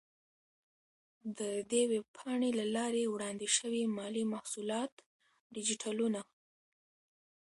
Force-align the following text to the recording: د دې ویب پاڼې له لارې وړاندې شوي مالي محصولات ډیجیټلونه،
د 1.37 1.39
دې 1.71 1.81
ویب 1.91 2.05
پاڼې 2.17 2.49
له 2.59 2.65
لارې 2.75 3.11
وړاندې 3.13 3.47
شوي 3.57 3.83
مالي 3.97 4.23
محصولات 4.33 4.93
ډیجیټلونه، 5.53 6.19